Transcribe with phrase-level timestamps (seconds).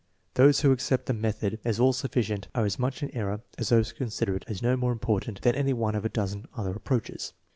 [0.33, 3.91] Those who accept the method as all sufficient are as much in error as those
[3.91, 6.83] who consider it as no more important than any one of a dozen other ap
[6.83, 7.33] proaches.